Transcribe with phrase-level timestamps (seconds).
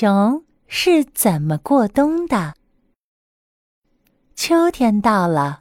[0.00, 2.54] 熊是怎么过冬的？
[4.36, 5.58] 秋天到了，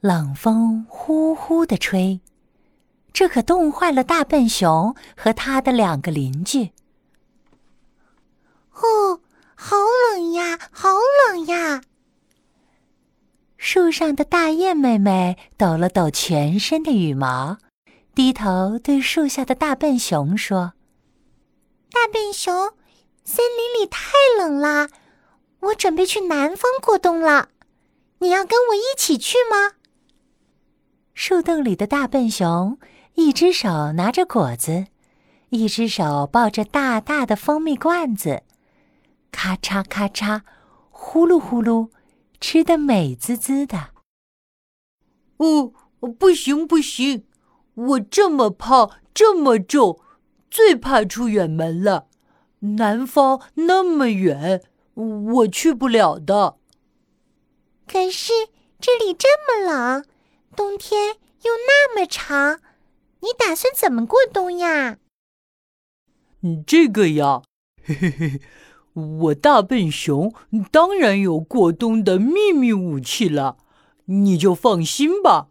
[0.00, 2.22] 冷风呼呼的吹，
[3.12, 6.72] 这可冻坏了大笨熊和他的两个邻居。
[8.72, 9.20] 哦，
[9.54, 9.76] 好
[10.14, 10.88] 冷呀，好
[11.28, 11.82] 冷呀！
[13.58, 17.58] 树上的大雁妹妹抖了抖全身的羽毛，
[18.14, 20.72] 低头对树下的大笨熊说
[21.92, 22.72] ：“大笨熊。”
[23.28, 24.88] 森林里太冷啦，
[25.60, 27.50] 我准备去南方过冬了。
[28.20, 29.74] 你要跟我一起去吗？
[31.12, 32.78] 树洞里的大笨熊，
[33.16, 34.86] 一只手拿着果子，
[35.50, 38.44] 一只手抱着大大的蜂蜜罐子，
[39.30, 40.40] 咔嚓咔嚓，
[40.88, 41.90] 呼噜呼噜，
[42.40, 43.90] 吃的美滋滋的。
[45.36, 45.74] 哦，
[46.18, 47.26] 不行不行，
[47.74, 50.00] 我这么胖，这么重，
[50.50, 52.07] 最怕出远门了。
[52.60, 54.62] 南方那么远，
[54.94, 56.56] 我去不了的。
[57.86, 58.32] 可是
[58.80, 60.04] 这里这么冷，
[60.56, 62.60] 冬天又那么长，
[63.20, 64.98] 你打算怎么过冬呀？
[66.66, 67.42] 这个呀，
[67.84, 68.40] 嘿嘿嘿，
[68.92, 70.32] 我大笨熊
[70.70, 73.56] 当然有过冬的秘密武器了，
[74.06, 75.48] 你就放心吧。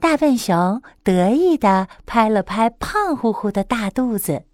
[0.00, 4.44] 大笨熊得意的拍了拍胖乎乎的大肚子。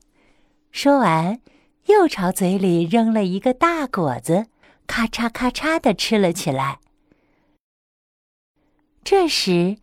[0.72, 1.40] 说完，
[1.86, 4.46] 又朝嘴里扔了一个大果子，
[4.86, 6.78] 咔嚓咔嚓的吃了起来。
[9.02, 9.78] 这时，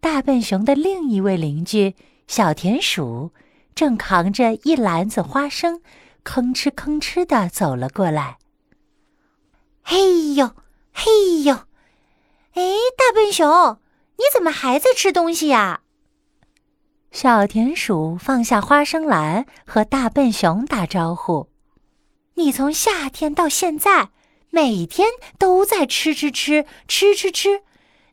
[0.00, 1.94] 大笨熊的另一位邻居
[2.26, 3.32] 小田鼠
[3.74, 5.80] 正扛着一篮子花生，
[6.24, 8.38] 吭哧吭哧的走了过来。
[9.84, 10.56] 嘿呦，
[10.92, 11.54] 嘿呦，
[12.54, 12.62] 哎，
[12.96, 13.78] 大笨熊，
[14.16, 15.82] 你怎么还在吃东西呀？
[17.12, 21.50] 小田鼠放下花生篮，和大笨熊打招呼
[22.34, 24.08] ：“你从夏天到现在，
[24.48, 25.08] 每天
[25.38, 27.60] 都在吃吃吃吃吃吃，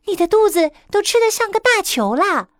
[0.04, 2.50] 你的肚子都吃得像个大球了。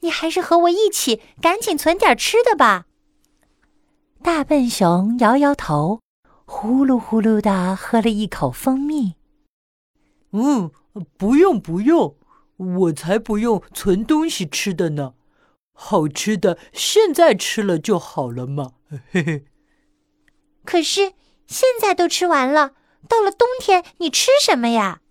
[0.00, 2.86] 你还是和我一起赶紧存点吃的吧。”
[4.20, 6.00] 大笨熊摇摇头，
[6.44, 9.14] 呼噜呼噜的喝了一口蜂蜜。
[10.32, 10.72] “嗯，
[11.16, 12.16] 不用不用，
[12.56, 15.14] 我才不用存东西吃的呢。”
[15.80, 18.72] 好吃的，现在吃了就好了嘛。
[19.12, 19.44] 嘿嘿。
[20.64, 21.12] 可是
[21.46, 22.72] 现在都吃完了，
[23.08, 25.02] 到了冬天你吃什么呀？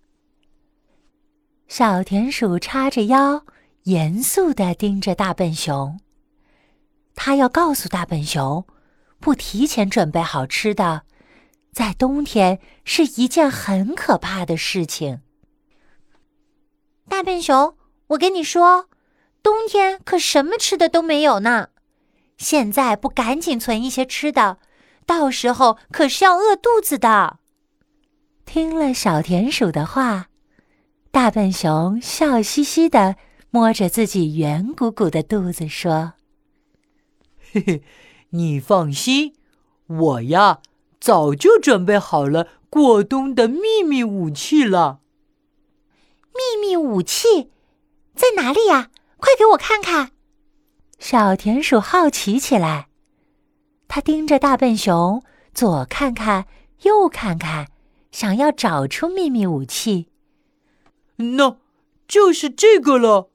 [1.68, 3.46] 小田鼠叉着腰，
[3.84, 5.98] 严肃的盯着大笨熊。
[7.14, 8.66] 他要告诉大笨熊，
[9.18, 11.04] 不提前准备好吃的，
[11.72, 15.22] 在冬天是一件很可怕的事情。
[17.08, 17.74] 大笨熊，
[18.08, 18.87] 我跟你说。
[19.42, 21.68] 冬天可什么吃的都没有呢，
[22.36, 24.58] 现在不赶紧存一些吃的，
[25.06, 27.38] 到时候可是要饿肚子的。
[28.44, 30.28] 听了小田鼠的话，
[31.10, 33.16] 大笨熊笑嘻嘻的
[33.50, 36.14] 摸着自己圆鼓鼓的肚子说
[37.52, 37.82] ：“嘿嘿，
[38.30, 39.34] 你放心，
[39.86, 40.60] 我呀
[41.00, 45.00] 早就准备好了过冬的秘密武器了。
[46.32, 47.50] 秘密武器
[48.14, 50.12] 在哪里呀？”快给我看看！
[50.98, 52.88] 小田鼠好奇起来，
[53.86, 56.46] 它盯着大笨熊，左看看，
[56.82, 57.68] 右看看，
[58.10, 60.08] 想要找出秘密武器。
[61.16, 61.58] 那
[62.06, 63.30] 就是这个了。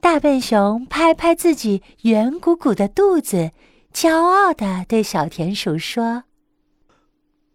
[0.00, 3.50] 大笨熊拍拍自己圆鼓鼓的肚子，
[3.92, 6.24] 骄傲的对小田鼠说：“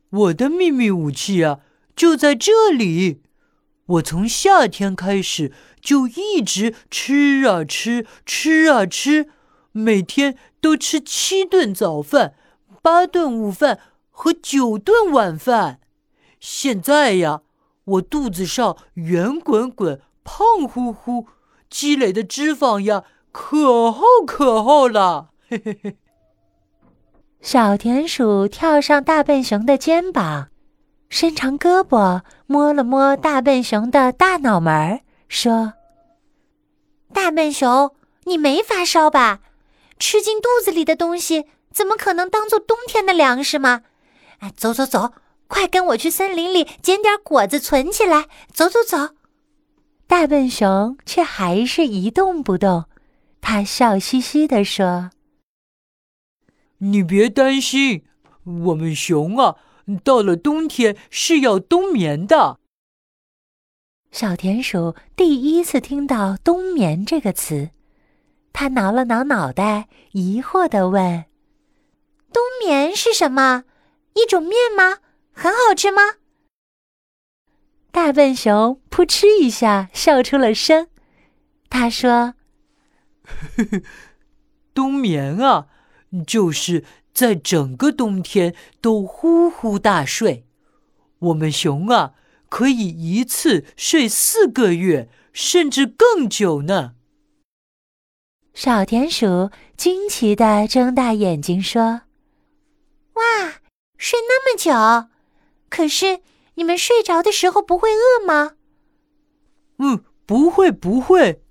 [0.09, 1.61] 我的秘密武器啊，
[1.95, 3.20] 就在这里。
[3.91, 9.27] 我从夏天开始。”就一直吃啊吃，吃啊吃，
[9.71, 12.35] 每天都吃七顿早饭、
[12.83, 13.79] 八顿午饭
[14.11, 15.79] 和九顿晚饭。
[16.39, 17.41] 现在呀，
[17.85, 21.25] 我肚子上圆滚滚、胖乎乎，
[21.67, 25.31] 积累的脂肪呀，可厚可厚了。
[25.49, 25.97] 嘿嘿嘿。
[27.41, 30.50] 小田鼠跳上大笨熊的肩膀，
[31.11, 35.01] 伸长胳膊摸了摸大笨熊的大脑门儿。
[35.27, 35.73] 说
[37.13, 37.93] ：“大笨熊，
[38.23, 39.41] 你没发烧吧？
[39.99, 43.81] 吃进肚子里的东西怎么可能当做冬天的粮食吗？
[44.39, 45.11] 哎，走走走，
[45.47, 48.27] 快跟我去森林里捡点果子存起来。
[48.53, 49.09] 走走走。”
[50.07, 52.85] 大笨熊却还是一动不动。
[53.41, 55.11] 他笑嘻嘻地说
[56.79, 58.05] ：“你别担心，
[58.65, 59.57] 我们熊啊，
[59.97, 62.59] 到了冬天是要冬眠的。”
[64.11, 67.69] 小田鼠第一次听到“冬眠”这个词，
[68.51, 71.25] 它挠了挠脑袋，疑惑地问
[72.33, 73.63] ：“冬眠是什么？
[74.15, 74.99] 一种面吗？
[75.31, 76.01] 很好吃吗？
[77.91, 80.89] 大笨熊扑哧一下笑出了声。
[81.69, 82.33] 他说
[84.73, 85.67] ：“冬眠啊，
[86.27, 90.45] 就是在整个冬天都呼呼大睡。
[91.19, 92.13] 我们熊啊，
[92.49, 96.95] 可以一次睡四个月，甚至更久呢。”
[98.53, 102.01] 小田鼠惊奇的睁大眼睛说
[103.15, 103.61] ：“哇，
[103.97, 105.09] 睡那么久！
[105.69, 106.19] 可是
[106.55, 108.55] 你们睡着的时候不会饿吗
[109.79, 111.41] ？”“嗯，不会，不会。”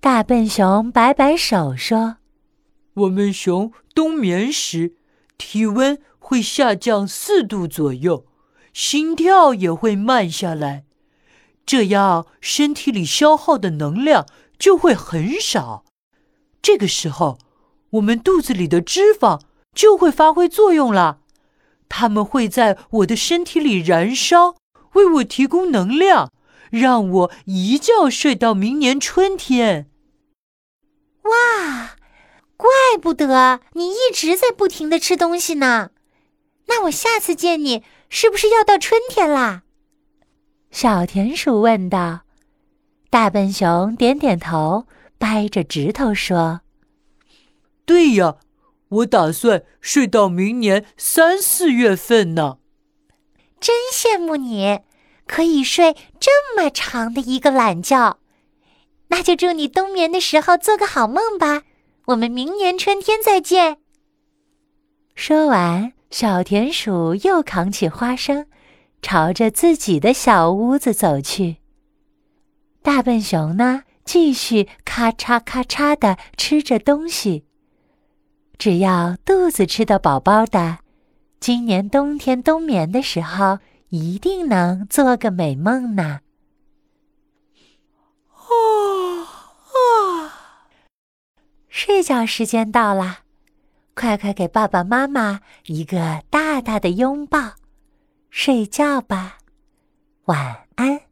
[0.00, 2.17] 大笨熊摆摆手说
[2.98, 4.94] ：“我们熊冬眠时，
[5.36, 8.26] 体温会下降四度左右，
[8.72, 10.84] 心跳也会慢下来，
[11.64, 14.26] 这样身体里消耗的能量
[14.58, 15.84] 就会很少。”
[16.60, 17.38] 这个时候，
[17.90, 19.40] 我们肚子里的脂肪
[19.74, 21.20] 就会发挥作用了，
[21.88, 24.56] 它们会在我的身体里燃烧，
[24.94, 26.32] 为我提供能量，
[26.70, 29.88] 让我一觉睡到明年春天。
[31.22, 31.96] 哇，
[32.96, 35.90] 不得你一直在不停的吃东西呢。
[36.68, 39.62] 那我下次见你，是不是要到春天啦？
[40.70, 42.20] 小田鼠问道。
[43.10, 44.86] 大笨熊点点头。
[45.20, 46.60] 掰着指头说
[47.84, 48.36] ：“对呀，
[48.88, 52.58] 我打算睡到明年三四月份呢。
[53.58, 54.78] 真羡慕你，
[55.26, 58.18] 可以睡这么长的一个懒觉。
[59.08, 61.64] 那就祝你冬眠的时候做个好梦吧。
[62.08, 63.78] 我们明年春天再见。”
[65.14, 68.46] 说完，小田鼠又扛起花生，
[69.02, 71.56] 朝着自己的小屋子走去。
[72.82, 73.82] 大笨熊呢？
[74.04, 77.44] 继续咔嚓咔嚓的吃着东西。
[78.56, 80.78] 只要肚子吃得饱饱的，
[81.38, 83.58] 今年冬天冬眠的时候
[83.90, 86.20] 一定能做个美梦呢。
[88.32, 88.48] 啊
[89.74, 90.32] 啊！
[91.88, 93.20] 睡觉时间到了，
[93.94, 97.54] 快快给爸爸妈妈一个大大的拥抱，
[98.28, 99.38] 睡觉吧，
[100.26, 101.07] 晚安。